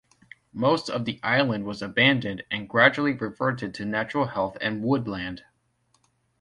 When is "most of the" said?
0.55-1.19